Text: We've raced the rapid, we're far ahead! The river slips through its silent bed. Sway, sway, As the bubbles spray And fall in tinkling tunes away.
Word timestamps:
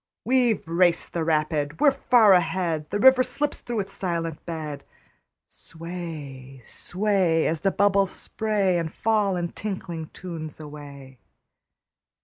We've 0.25 0.67
raced 0.67 1.13
the 1.13 1.23
rapid, 1.23 1.79
we're 1.79 1.91
far 1.91 2.33
ahead! 2.33 2.89
The 2.89 2.97
river 2.97 3.21
slips 3.21 3.59
through 3.59 3.81
its 3.81 3.93
silent 3.93 4.43
bed. 4.47 4.83
Sway, 5.47 6.59
sway, 6.63 7.45
As 7.45 7.61
the 7.61 7.69
bubbles 7.69 8.09
spray 8.09 8.79
And 8.79 8.91
fall 8.91 9.35
in 9.35 9.49
tinkling 9.49 10.09
tunes 10.11 10.59
away. 10.59 11.19